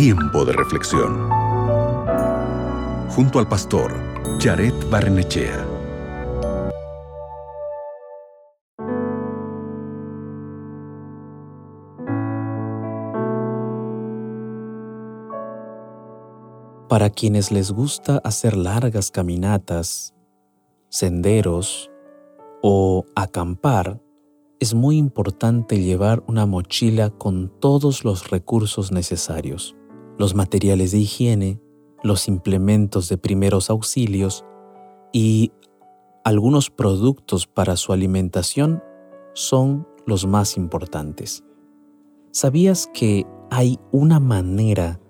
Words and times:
Tiempo 0.00 0.44
de 0.44 0.52
reflexión. 0.52 1.28
Junto 3.10 3.40
al 3.40 3.48
pastor 3.48 3.92
Jared 4.38 4.72
Barnechea. 4.88 5.66
Para 16.88 17.10
quienes 17.10 17.50
les 17.50 17.72
gusta 17.72 18.18
hacer 18.22 18.56
largas 18.56 19.10
caminatas, 19.10 20.14
senderos 20.90 21.90
o 22.62 23.04
acampar, 23.16 24.00
es 24.60 24.74
muy 24.74 24.96
importante 24.96 25.80
llevar 25.80 26.22
una 26.28 26.46
mochila 26.46 27.10
con 27.10 27.48
todos 27.58 28.04
los 28.04 28.30
recursos 28.30 28.92
necesarios, 28.92 29.74
los 30.18 30.34
materiales 30.34 30.92
de 30.92 30.98
higiene, 30.98 31.60
los 32.02 32.28
implementos 32.28 33.08
de 33.08 33.16
primeros 33.18 33.70
auxilios 33.70 34.44
y 35.12 35.52
algunos 36.24 36.70
productos 36.70 37.46
para 37.46 37.76
su 37.76 37.92
alimentación 37.92 38.82
son 39.32 39.88
los 40.06 40.26
más 40.26 40.56
importantes. 40.56 41.44
¿Sabías 42.32 42.90
que 42.92 43.26
hay 43.50 43.78
una 43.92 44.20
manera 44.20 45.00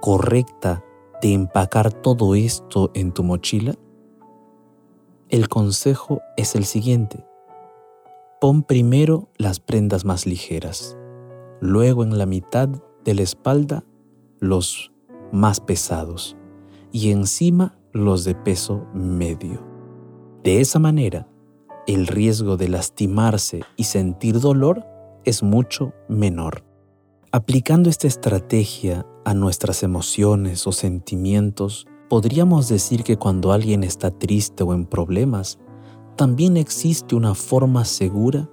correcta 0.00 0.82
de 1.22 1.32
empacar 1.32 1.92
todo 1.92 2.34
esto 2.34 2.90
en 2.94 3.12
tu 3.12 3.22
mochila? 3.22 3.74
El 5.28 5.48
consejo 5.48 6.20
es 6.36 6.54
el 6.54 6.64
siguiente 6.64 7.24
Pon 8.44 8.62
primero 8.62 9.30
las 9.38 9.58
prendas 9.58 10.04
más 10.04 10.26
ligeras, 10.26 10.98
luego 11.62 12.02
en 12.02 12.18
la 12.18 12.26
mitad 12.26 12.68
de 13.02 13.14
la 13.14 13.22
espalda 13.22 13.84
los 14.44 14.92
más 15.32 15.60
pesados 15.60 16.36
y 16.92 17.10
encima 17.10 17.76
los 17.92 18.24
de 18.24 18.34
peso 18.34 18.86
medio. 18.94 19.66
De 20.42 20.60
esa 20.60 20.78
manera, 20.78 21.28
el 21.86 22.06
riesgo 22.06 22.56
de 22.56 22.68
lastimarse 22.68 23.62
y 23.76 23.84
sentir 23.84 24.40
dolor 24.40 24.86
es 25.24 25.42
mucho 25.42 25.92
menor. 26.08 26.64
Aplicando 27.32 27.90
esta 27.90 28.06
estrategia 28.06 29.06
a 29.24 29.34
nuestras 29.34 29.82
emociones 29.82 30.66
o 30.66 30.72
sentimientos, 30.72 31.86
podríamos 32.08 32.68
decir 32.68 33.02
que 33.02 33.16
cuando 33.16 33.52
alguien 33.52 33.82
está 33.82 34.10
triste 34.10 34.62
o 34.62 34.72
en 34.72 34.86
problemas, 34.86 35.58
también 36.16 36.56
existe 36.56 37.16
una 37.16 37.34
forma 37.34 37.84
segura 37.84 38.48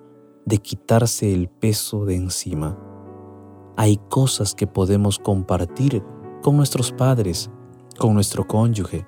de 0.45 0.57
quitarse 0.57 1.33
el 1.33 1.47
peso 1.47 2.05
de 2.05 2.15
encima. 2.15 2.90
Hay 3.81 3.97
cosas 4.09 4.53
que 4.53 4.67
podemos 4.67 5.17
compartir 5.17 6.03
con 6.43 6.55
nuestros 6.55 6.91
padres, 6.91 7.49
con 7.97 8.13
nuestro 8.13 8.47
cónyuge, 8.47 9.07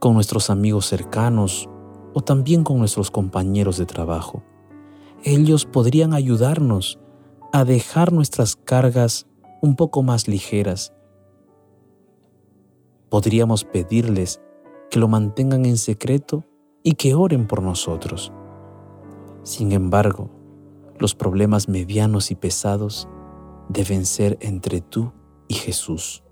con 0.00 0.14
nuestros 0.14 0.50
amigos 0.50 0.86
cercanos 0.86 1.68
o 2.12 2.20
también 2.20 2.64
con 2.64 2.80
nuestros 2.80 3.12
compañeros 3.12 3.78
de 3.78 3.86
trabajo. 3.86 4.42
Ellos 5.22 5.66
podrían 5.66 6.14
ayudarnos 6.14 6.98
a 7.52 7.64
dejar 7.64 8.12
nuestras 8.12 8.56
cargas 8.56 9.28
un 9.62 9.76
poco 9.76 10.02
más 10.02 10.26
ligeras. 10.26 10.92
Podríamos 13.08 13.62
pedirles 13.62 14.40
que 14.90 14.98
lo 14.98 15.06
mantengan 15.06 15.64
en 15.64 15.76
secreto 15.76 16.42
y 16.82 16.94
que 16.94 17.14
oren 17.14 17.46
por 17.46 17.62
nosotros. 17.62 18.32
Sin 19.44 19.70
embargo, 19.70 20.28
los 20.98 21.14
problemas 21.14 21.68
medianos 21.68 22.32
y 22.32 22.34
pesados 22.34 23.08
deben 23.68 24.06
ser 24.06 24.38
entre 24.40 24.80
tú 24.80 25.12
y 25.48 25.54
Jesús. 25.54 26.22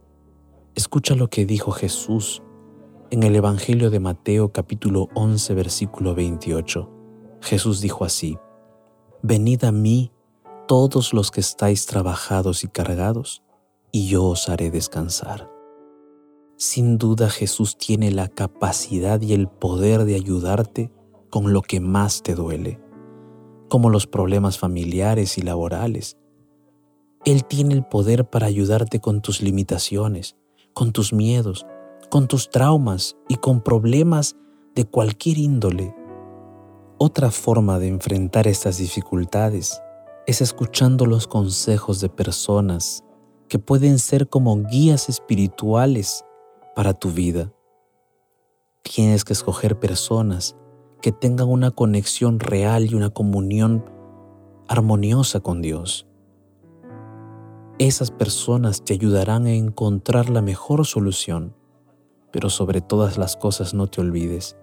Escucha 0.75 1.15
lo 1.15 1.29
que 1.29 1.47
dijo 1.47 1.71
Jesús 1.73 2.43
en 3.11 3.23
el 3.23 3.37
Evangelio 3.37 3.91
de 3.91 4.01
Mateo 4.01 4.53
capítulo 4.53 5.09
11 5.15 5.55
versículo 5.55 6.15
28. 6.15 6.91
Jesús 7.41 7.81
dijo 7.81 8.05
así, 8.05 8.39
Venid 9.23 9.65
a 9.65 9.73
mí 9.73 10.13
todos 10.67 11.13
los 11.13 11.31
que 11.31 11.41
estáis 11.41 11.87
trabajados 11.87 12.65
y 12.65 12.69
cargados, 12.69 13.43
y 13.93 14.09
yo 14.09 14.25
os 14.25 14.49
haré 14.49 14.71
descansar. 14.71 15.51
Sin 16.57 16.99
duda 16.99 17.29
Jesús 17.31 17.77
tiene 17.77 18.11
la 18.11 18.29
capacidad 18.29 19.21
y 19.21 19.33
el 19.33 19.49
poder 19.49 20.05
de 20.05 20.15
ayudarte 20.15 20.91
con 21.31 21.53
lo 21.53 21.63
que 21.63 21.81
más 21.81 22.23
te 22.23 22.35
duele, 22.35 22.81
como 23.69 23.91
los 23.91 24.07
problemas 24.07 24.59
familiares 24.59 25.37
y 25.37 25.43
laborales. 25.43 26.17
Él 27.25 27.47
tiene 27.47 27.75
el 27.75 27.85
poder 27.85 28.29
para 28.29 28.47
ayudarte 28.47 29.01
con 29.01 29.23
tus 29.23 29.41
limitaciones, 29.41 30.37
con 30.75 30.93
tus 30.93 31.15
miedos, 31.15 31.65
con 32.11 32.29
tus 32.29 32.51
traumas 32.51 33.17
y 33.29 33.37
con 33.37 33.63
problemas 33.63 34.37
de 34.75 34.85
cualquier 34.85 35.39
índole. 35.39 35.95
Otra 36.99 37.31
forma 37.31 37.79
de 37.79 37.89
enfrentar 37.89 38.47
estas 38.47 38.77
dificultades 38.77 39.81
es 40.27 40.43
escuchando 40.43 41.07
los 41.07 41.27
consejos 41.27 42.01
de 42.01 42.11
personas 42.11 43.05
que 43.49 43.59
pueden 43.59 43.99
ser 43.99 44.29
como 44.29 44.63
guías 44.63 45.09
espirituales 45.09 46.25
para 46.77 46.93
tu 46.93 47.11
vida. 47.11 47.53
Tienes 48.83 49.25
que 49.25 49.33
escoger 49.33 49.79
personas 49.79 50.57
que 51.01 51.11
tengan 51.11 51.49
una 51.49 51.71
conexión 51.71 52.39
real 52.39 52.85
y 52.91 52.95
una 52.95 53.09
comunión 53.09 53.85
armoniosa 54.69 55.41
con 55.41 55.63
Dios. 55.63 56.07
Esas 57.79 58.13
personas 58.13 58.85
te 58.85 58.95
ayudarán 58.95 59.47
a 59.47 59.53
encontrar 59.53 60.31
la 60.31 60.43
mejor 60.43 60.87
solución, 60.87 61.57
pero 62.31 62.49
sobre 62.49 62.81
todas 62.81 63.19
las 63.19 63.37
cosas 63.37 63.75
no 63.75 63.89
te 63.89 64.01
olvides 64.01 64.57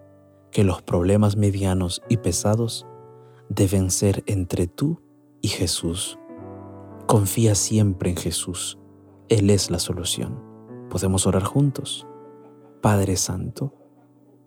que 0.49 0.63
los 0.63 0.81
problemas 0.81 1.35
medianos 1.35 2.01
y 2.07 2.17
pesados 2.17 2.87
deben 3.49 3.91
ser 3.91 4.23
entre 4.27 4.65
tú 4.67 5.01
y 5.41 5.49
Jesús. 5.49 6.17
Confía 7.05 7.53
siempre 7.53 8.11
en 8.11 8.15
Jesús. 8.15 8.77
Él 9.27 9.49
es 9.49 9.69
la 9.69 9.79
solución. 9.79 10.41
Podemos 10.89 11.27
orar 11.27 11.43
juntos. 11.43 12.07
Padre 12.79 13.17
Santo, 13.17 13.73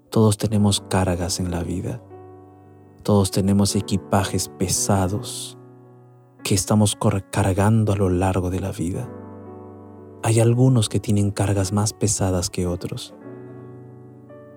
todos 0.09 0.39
tenemos 0.39 0.81
cargas 0.89 1.39
en 1.39 1.51
la 1.51 1.63
vida. 1.63 2.03
Todos 3.03 3.31
tenemos 3.31 3.77
equipajes 3.77 4.49
pesados 4.49 5.59
que 6.45 6.55
estamos 6.55 6.97
cargando 7.31 7.95
a 7.95 7.97
lo 7.97 8.11
largo 8.11 8.51
de 8.51 8.61
la 8.61 8.71
vida. 8.71 9.11
Hay 10.23 10.41
algunos 10.41 10.91
que 10.91 11.01
tienen 11.01 11.31
cargas 11.31 11.73
más 11.73 11.95
pesadas 11.95 12.51
que 12.51 12.67
otros, 12.67 13.15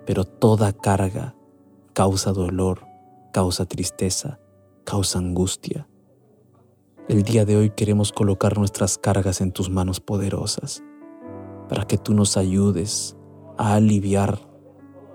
pero 0.06 0.26
toda 0.26 0.74
carga 0.74 1.34
causa 1.94 2.34
dolor, 2.34 2.86
causa 3.32 3.66
tristeza, 3.66 4.38
causa 4.84 5.20
angustia. 5.20 5.88
El 7.08 7.24
día 7.24 7.46
de 7.46 7.56
hoy 7.56 7.70
queremos 7.70 8.12
colocar 8.12 8.58
nuestras 8.58 8.98
cargas 8.98 9.40
en 9.40 9.54
tus 9.54 9.70
manos 9.70 10.02
poderosas 10.02 10.84
para 11.70 11.86
que 11.86 11.98
tú 11.98 12.14
nos 12.14 12.36
ayudes 12.36 13.16
a 13.58 13.76
aliviar 13.76 14.40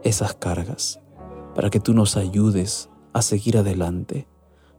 esas 0.04 0.34
cargas, 0.34 1.00
para 1.54 1.68
que 1.68 1.80
tú 1.80 1.92
nos 1.92 2.16
ayudes 2.16 2.88
a 3.12 3.20
seguir 3.20 3.58
adelante, 3.58 4.26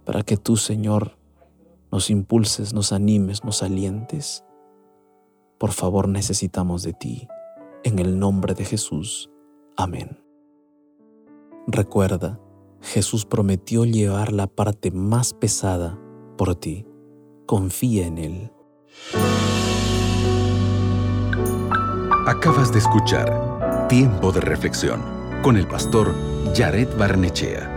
para 0.05 0.23
que 0.23 0.37
tú, 0.37 0.57
Señor, 0.57 1.17
nos 1.93 2.09
impulses, 2.09 2.73
nos 2.73 2.91
animes, 2.91 3.43
nos 3.43 3.61
alientes. 3.61 4.43
Por 5.59 5.73
favor, 5.73 6.07
necesitamos 6.09 6.81
de 6.81 6.93
ti. 6.93 7.27
En 7.83 7.99
el 7.99 8.17
nombre 8.17 8.55
de 8.55 8.65
Jesús. 8.65 9.29
Amén. 9.77 10.19
Recuerda, 11.67 12.39
Jesús 12.81 13.27
prometió 13.27 13.85
llevar 13.85 14.33
la 14.33 14.47
parte 14.47 14.89
más 14.89 15.35
pesada 15.35 15.99
por 16.35 16.55
ti. 16.55 16.87
Confía 17.45 18.07
en 18.07 18.17
Él. 18.17 18.51
Acabas 22.25 22.73
de 22.73 22.79
escuchar 22.79 23.87
Tiempo 23.87 24.31
de 24.31 24.41
Reflexión 24.41 24.99
con 25.43 25.57
el 25.57 25.67
pastor 25.67 26.15
Jared 26.55 26.87
Barnechea. 26.97 27.72